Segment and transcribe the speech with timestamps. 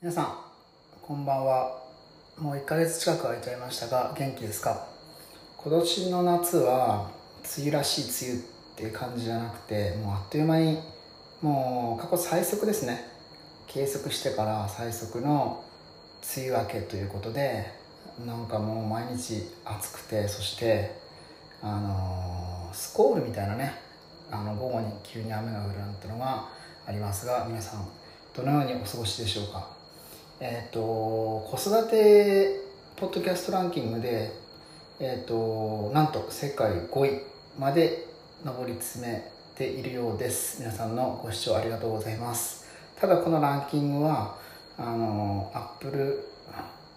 [0.00, 0.36] 皆さん
[1.02, 1.76] こんばんは。
[2.38, 4.86] もう1ヶ月近く空いちゃいましたが元気ですか？
[5.56, 7.10] 今年の夏は
[7.58, 8.44] 梅雨らしい梅雨っ
[8.76, 10.78] ていう感じじゃなくてもうあっという間に
[11.42, 13.10] もう過去最速ですね。
[13.66, 15.64] 計測してから最速の
[16.36, 17.66] 梅雨明けということで
[18.24, 20.96] なんかもう毎日暑くてそして
[21.60, 23.74] あのー、スコールみたいなね
[24.30, 26.48] あの午後に急に雨が降るなんてのが
[26.86, 27.88] ありますが皆さん
[28.32, 29.77] どのようにお過ごしでしょうか？
[30.40, 32.60] えっ、ー、と子育て
[32.94, 34.32] ポッドキャストランキングで
[35.00, 37.22] えっ、ー、となんと世界5位
[37.58, 38.06] まで
[38.44, 40.60] 上り詰めているようです。
[40.60, 42.68] 皆さんのご視聴ありがとうございます。
[43.00, 44.36] ただこのランキングは
[44.76, 46.24] あのアップル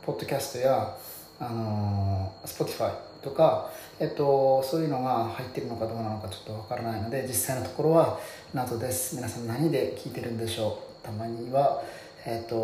[0.04, 0.96] ポッドキャストや
[1.40, 2.92] あの Spotify
[3.24, 8.20] とか、えっと、そういうのが入ってるのかどうなのかちょっとわからないので実際のところは
[8.54, 9.16] 謎です。
[9.16, 11.06] 皆さん何で聞いてるんでしょう。
[11.06, 11.82] たまには
[12.24, 12.56] えーと、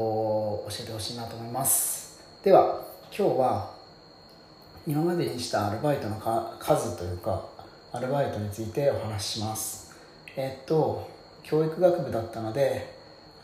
[0.69, 2.19] 教えてほしいなと思います。
[2.43, 3.71] では今日は
[4.85, 6.15] 今までにしたアルバイトの
[6.59, 7.43] 数というか
[7.91, 9.95] アルバイトについてお話しします。
[10.35, 11.09] えっ、ー、と
[11.41, 12.93] 教育学部だったので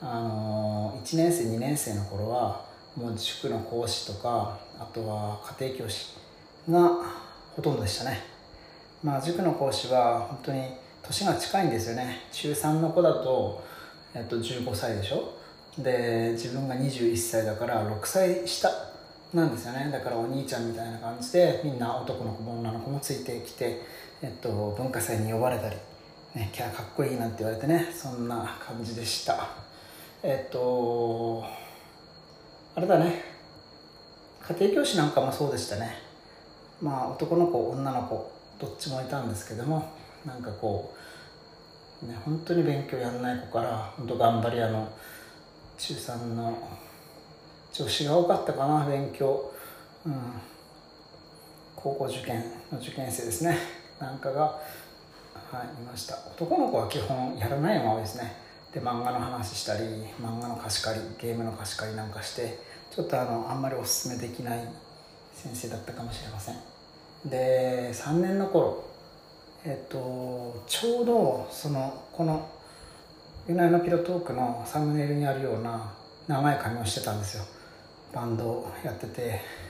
[0.01, 2.63] あの1年生2年生の頃は
[2.95, 6.13] もう塾の講師とかあとは家庭教師
[6.69, 6.91] が
[7.55, 8.21] ほとんどでしたね。
[9.03, 10.61] まあ塾の講師は本当に
[11.01, 12.27] 年が近いんですよね。
[12.31, 13.63] 中3の子だと、
[14.13, 15.41] えっと、15歳でしょ。
[15.77, 18.69] で自分が21歳だから6歳下
[19.33, 19.89] なんですよね。
[19.91, 23.81] だからお兄ちゃんみたいな感じでみんな男の子も女の子もついてきて、
[24.21, 25.75] えっと、文化祭に呼ばれたり、
[26.35, 29.49] ね、キャかっこいいなんて言われてねそんな感じでした。
[30.21, 31.43] えっと
[32.75, 33.33] あれだね。
[34.47, 35.97] 家庭教師なんかもそうでしたね。
[36.81, 39.91] まあ男の子女の子どっちもいたんですけども
[40.25, 40.93] なんかこ
[42.03, 44.87] うね本当に勉強やんない子から本当頑張り屋の
[45.77, 46.57] 中3の
[47.71, 49.51] 女子が多かったかな勉強、
[50.05, 50.13] うん、
[51.75, 53.57] 高校受験の受験生ですね。
[53.99, 54.59] なんかが、は
[55.79, 56.15] い、いました。
[56.15, 58.43] 男の子は基本やらないのが多いですね。
[58.73, 59.83] で漫画の話したり
[60.19, 62.59] 漫画の貸し借りゲームの貸し借りなんかして
[62.89, 64.67] ちょっとあのあんまりおすすめできない
[65.33, 66.55] 先生だったかもしれません。
[67.25, 68.83] で3年の頃
[69.63, 72.49] えっとちょうどそのこの
[73.47, 75.91] ユナイのピロトークのサムネイルにあるような
[76.27, 77.43] 長い髪をしてたんですよ。
[78.13, 79.63] バンドをやってて。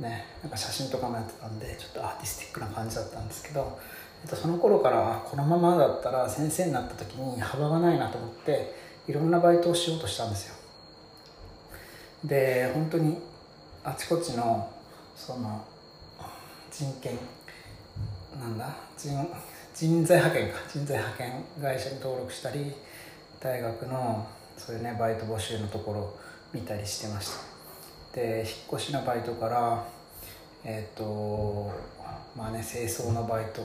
[0.00, 3.78] ねなんか写真とかもやってたんでちょっとアーティスティックな感じだったんですけど、
[4.24, 8.74] えっと、その頃からこのままだったら先生になった時に幅がないなと思って
[9.06, 10.54] いろんなバイトをしようとしたんですよ。
[12.24, 13.18] で本当に
[13.84, 14.70] あちこちの
[15.14, 15.64] その
[16.70, 17.18] 人権
[18.38, 19.10] なんだ人
[19.80, 20.58] 人材派遣か。
[20.68, 22.70] 人材派遣会社に登録したり
[23.40, 24.26] 大学の
[24.58, 26.18] そういうねバイト募集のところ
[26.52, 28.16] 見たりしてました。
[28.20, 29.82] で引っ越しのバイトから
[30.66, 31.70] えっ、ー、と
[32.36, 33.62] まあね清掃のバイト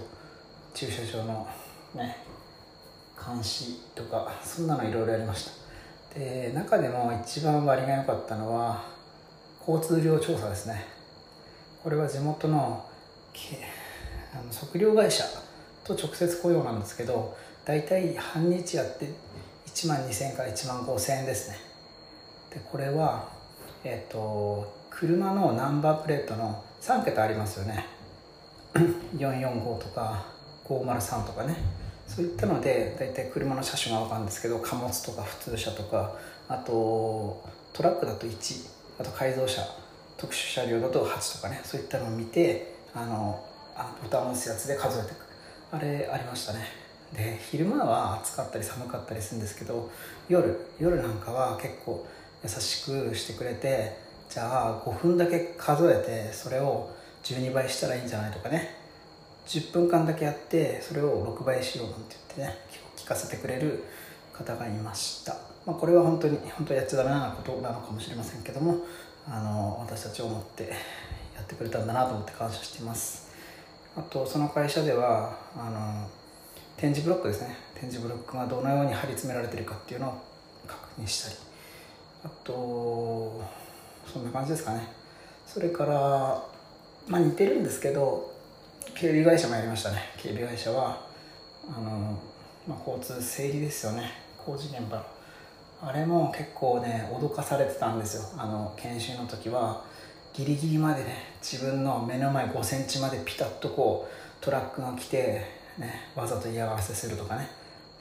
[0.73, 1.45] 駐車場の
[1.93, 2.15] ね
[3.21, 5.49] 監視とかそんなのいろいろやりまし
[6.13, 6.17] た。
[6.17, 8.85] で中でも一番割が良かったのは
[9.67, 10.85] 交通量調査ですね。
[11.83, 12.85] これは地元の
[14.33, 15.25] あの測量会社
[15.85, 19.09] と直接雇用なんですけど大体半日やって
[19.68, 21.57] 1万2000円から1万5000円ですね。
[22.50, 23.28] でこれは
[23.84, 27.85] えっ、と車のナンバープレートの3桁ありますよね。
[29.18, 30.25] 445とか
[30.66, 31.56] 503とかね。
[32.07, 36.16] そういったので大体車の車種が分かるんですけど貨物とか普通車とか
[36.47, 38.69] あとトラックだと1
[39.00, 39.62] あと改造車
[40.16, 41.62] 特殊車両だと8とかね。
[41.63, 43.44] そういったのを見てあの
[43.75, 45.24] あのボタンを押すやつで数えていく。
[45.71, 46.85] あれありましたね。
[47.13, 49.89] で昼間は暑かったり寒かったりするんですけど
[50.27, 52.05] 夜夜なんかは結構
[52.43, 53.97] 優しくしてくれて
[54.29, 56.89] じゃあ5分だけ数えてそれを
[57.23, 58.85] 12倍したらいいんじゃないとかね。
[59.45, 62.59] 10分間だけやってそれを6倍しようなんて言ってね
[62.97, 63.83] 聞かせてくれる
[64.33, 65.33] 方がいました、
[65.65, 68.78] まあ、これは本当に本当やっちゃダメなことなのかもしれませんけども
[69.29, 70.63] あの私たちを思って
[71.35, 73.34] やってくれたんだなと思って感謝しています。
[73.97, 76.09] あとその会社ではあの
[76.75, 77.57] 展示ブロックですね。
[77.73, 80.21] 展示ブロックがどのように貼り詰められてるかっていうのを
[80.67, 81.35] 確認したり。
[82.25, 83.41] あと
[84.11, 84.91] そんな感じですかね。
[85.47, 86.43] それから
[87.07, 88.33] まあ似てるんですけど
[88.93, 90.11] 警備会社もやりましたね。
[90.17, 91.01] 警備会社は
[91.69, 92.19] あの、
[92.67, 94.11] まあ、交通整理ですよね。
[94.37, 95.05] 工事現場
[95.81, 98.23] あれも結構ね脅かされてたんですよ。
[98.37, 99.94] あの研修の時は。
[100.37, 105.46] ギリギリまでね自分の目の前5センチまでピタッとこうトラックが来て、
[105.78, 107.49] ね、わざと嫌がらせするとかね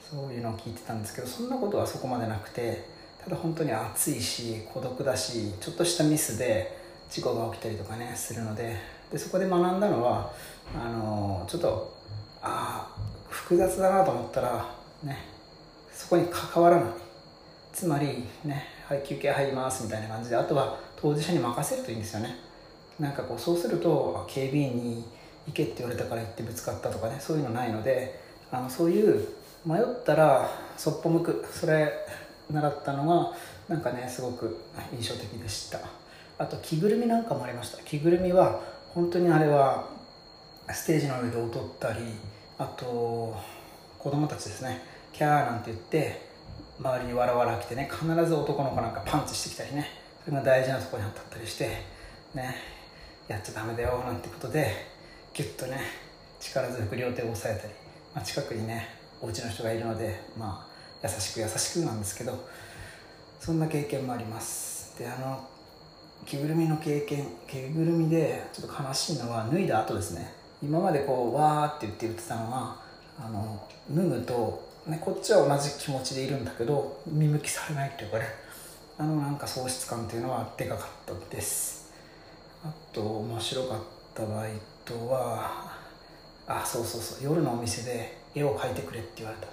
[0.09, 2.87] そういうのを聞いてたんですけどそんなことはそこまでなくて
[3.23, 6.77] ただ本当に暑いし孤独だしちょっとしたミスで
[7.09, 8.75] 事故が起きたりとかねするので
[9.11, 10.31] でそこで学んだのは
[10.75, 11.95] あのちょっと
[12.41, 15.17] ああ複雑だなと思ったらね
[15.91, 16.85] そこに関わらない。
[17.75, 22.35] つまりねはい休憩入りますみたいな感じであとは当事者に任せるといいんですよね。
[22.99, 25.05] なんかこうそうすると警備員に
[25.45, 28.19] 行けって言われたから行ってぶつかったとかねそういうのないので
[28.51, 29.27] あのそういう
[29.65, 31.45] 迷ったらそっぽ向く。
[31.51, 31.91] それ
[32.51, 33.33] 習ったのが
[33.67, 34.57] なんかねすごく
[34.93, 35.79] 印象的でした。
[36.37, 37.83] あと着ぐるみなんかもありました。
[37.83, 38.61] 着ぐるみは
[38.93, 39.87] 本当にあれは
[40.71, 41.49] ステージの上で踊っ
[41.79, 41.99] たり
[42.57, 43.35] あと
[43.99, 44.81] 子供たちですね。
[45.11, 46.21] キャーなんて言って
[46.79, 50.04] 周りにわらわら来てね必ず男の子なんかパンチしてきたりね。
[50.25, 51.69] それが大事なところに当たったりして
[52.33, 52.55] ね
[53.27, 54.71] やっちゃダメだよなんてことで
[55.35, 55.79] ギュッとね
[56.39, 57.73] 力強く両手を押さえたり、
[58.15, 58.89] まあ、近くにね
[59.21, 60.67] お家の人がいるのでま
[61.03, 62.47] あ優しく優しくなんですけど
[63.39, 64.97] そんな経験もあります。
[64.97, 65.47] であの
[66.25, 70.33] 着ぐるみの経験着ぐるみでちょっと悲しいのは脱いだ後ですね。
[70.63, 72.81] 今までこうわーって言って言ってたのは
[73.19, 73.61] あの
[73.91, 78.44] 脱ぐと、ね、こっちは同じ気持ちでいるんだけど見向きされないっていうかね。
[78.97, 81.93] あのなんか喪失感っていうのはでかかったです。
[82.63, 83.79] あと面白かっ
[84.13, 84.51] たバイ
[84.85, 85.73] トは
[86.47, 89.47] あそうそうそう夜のお店で絵を描いてくれって言われた。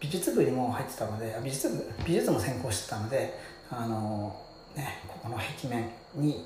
[0.00, 3.38] 美術部にも入ってたので美術部美術も専攻してたので
[3.70, 4.38] あの
[4.76, 6.44] ねここの壁面に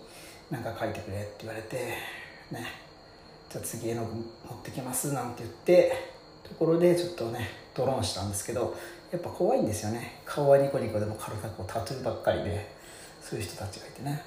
[0.50, 1.76] 何か描いてくれって言われて
[2.52, 2.66] ね
[3.50, 4.24] じゃあ次絵の具持っ
[4.62, 5.92] てきますなんて言って
[6.44, 8.76] ところでちょっとねドローンしたんですけど
[9.10, 10.20] やっぱ怖いんですよね。
[10.24, 12.70] 顔はニコニコでも体こうタトゥーばっかりで
[13.22, 14.22] そういう人たちがいてね。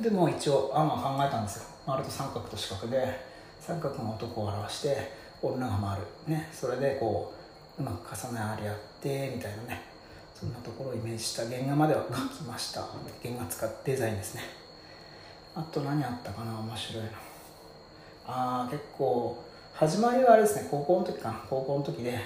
[0.00, 1.64] でも一応案は考えたんですよ。
[1.86, 3.20] 丸と三角と四角で
[3.60, 6.02] 三角の男を表して女が丸。
[6.26, 6.48] ね。
[6.52, 7.32] それでこ
[7.78, 9.82] ううまく重ねあり合ってみたいなね。
[10.34, 12.80] そんなところをイメージした原画までは描きました。
[13.22, 14.42] 原画使ってデザインですね。
[15.54, 16.58] あと何あったかな。
[16.58, 17.08] 面白いの
[18.26, 19.44] ああ結構
[19.74, 20.66] 始まりはあれですね。
[20.68, 21.44] 高校の時かな。
[21.48, 22.18] 高校の時で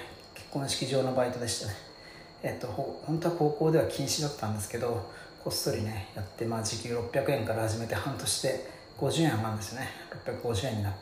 [0.56, 1.74] 結婚式場のバイトでしたね。
[2.42, 5.10] えっと本当は高校では禁止だったんですけど
[5.44, 9.88] こっそりねやって、まあ、時給600円から始めて半年で50円上がるんですよね。
[10.42, 10.94] 650円になっ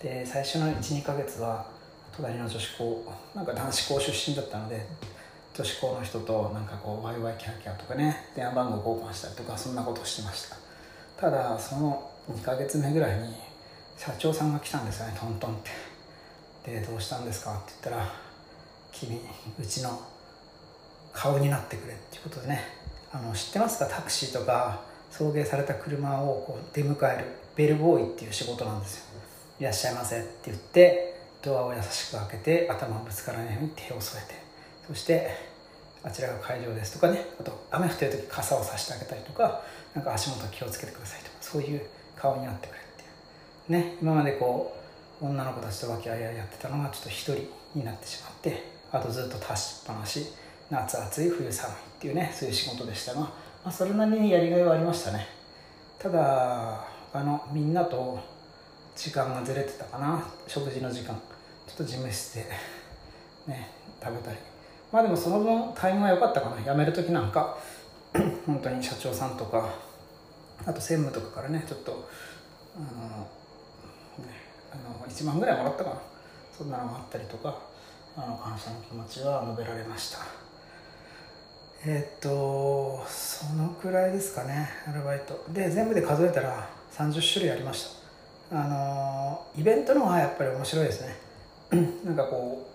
[0.00, 0.08] て。
[0.08, 1.66] で最初の12ヶ月は
[2.14, 3.04] 隣の女子校
[3.34, 4.84] なんか男子校出身だったので
[5.54, 10.56] 女子校の人となんかこうワイワイキャーキャーとかね電話番号交換したりとかそんなことしてました。
[11.16, 13.34] ただその2ヶ月目ぐらいに
[13.96, 15.56] 社長さんが来たんですよねトントンっ
[16.64, 16.72] て。
[16.72, 18.31] でどうしたんですかって言ったら
[18.92, 19.20] 君
[19.60, 20.00] うちの
[21.12, 22.62] 顔になってくれっていうことでね。
[23.12, 23.86] あの知ってますか？
[23.86, 24.80] タクシーとか
[25.10, 27.24] 送迎された車をこう出迎える
[27.56, 29.04] ベルボーイっていう仕事なんですよ。
[29.60, 34.34] いらっしゃいませって言ってドアを優しく開けて頭ぶつからないように手を添えて。
[34.88, 35.30] そして
[36.02, 37.26] あちらが会場ですとかね。
[37.38, 39.62] あと雨降ってる時傘をさしてあげたりとか
[39.94, 41.82] なんか足元気をつけてくださいとかそういう
[42.16, 43.04] 顔になってくれってい
[43.68, 43.72] う。
[43.72, 44.74] ね今までこ
[45.20, 50.26] う女の子たちと和気あいあいやってたのがちょっと一人になってしまってあとずっと立ちっぱなし
[50.70, 53.30] 夏暑い冬寒いっていうねそういう仕事でしたが、ま
[53.64, 55.26] あ、それなりにやりがいはありましたね。
[55.98, 56.84] ただ
[57.14, 58.18] あのみんなと
[58.94, 61.18] 時間がずれてたかな食事の時間。
[61.66, 62.46] ちょっと事務室で
[63.46, 63.70] ね
[64.02, 64.36] 食べたり。
[64.90, 66.62] まあでもその分タイムは良かったかな。
[66.62, 67.56] 辞める時なんか
[68.46, 69.70] 本当に社長さんとか
[70.66, 72.08] あと専務とかからねちょっと
[72.76, 72.86] あの、
[74.26, 74.32] ね、
[74.72, 75.96] あの1万ぐらいもらったかな。
[76.56, 77.71] そんなのがあったりとか。
[78.16, 80.18] あの感謝の気持ちは述べられました。
[81.84, 85.44] え、っとそのくらいですかねアルバイト。
[85.50, 87.96] で全部で数えたら30種類ありまし
[88.50, 88.60] た。
[88.60, 91.16] あのイベントの方がやっぱり面白いですね。
[92.04, 92.68] なんかこ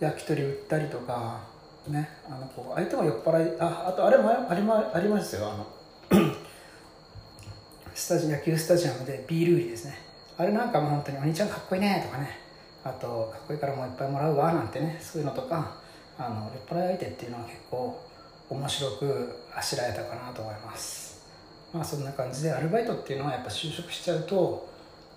[0.00, 1.40] う焼き鳥売ったりとか
[1.86, 5.48] ねあのこう相手も酔っ払いああとあれもありまありますよ。
[5.48, 5.66] あの
[7.94, 9.98] スタジ野球スタジアムでビール売りですね。
[10.36, 12.45] あれなんかもう本当に「お兄ちゃんかっこいいね」とかね。
[12.88, 15.72] あと「かっこいいからもういっぱいもらうわ」なんてねそういうのとか
[16.18, 18.00] あの酔っ払い相手っていうのは結構
[18.48, 21.20] 面白くあしらえたかなと思います。
[21.72, 24.68] まあそんな感じでアルバイトっていうのはやっぱ就職しちゃうと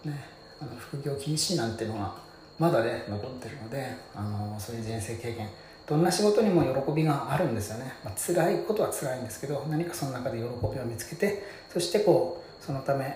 [0.03, 0.25] ね
[0.61, 2.13] あの副業禁止なんていうのが
[2.57, 5.47] まだね残ってるのであのそういう人生経験。
[5.89, 13.09] どんな仕事にも喜びがあるんですよね、まあ、辛いことは辛いんですけど何かその中で喜びを見つけてそしてこうそのためっ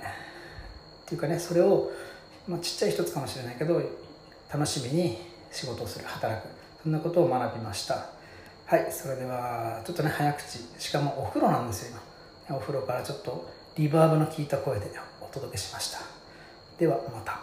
[1.05, 1.91] ていうかねそれを、
[2.47, 3.79] まあ、ちっちゃい一つかもしれないけど
[4.53, 5.17] 楽しみに
[5.51, 6.47] 仕事をする働く。
[6.83, 8.05] そんなことを学びました。
[8.67, 10.59] はいそれではちょっとね早口。
[10.77, 11.99] しかもお風呂なんですよ
[12.47, 12.55] 今。
[12.57, 16.01] お風呂からちょっとリバーブの効いた声でお届けしました。
[16.77, 17.39] ではまた。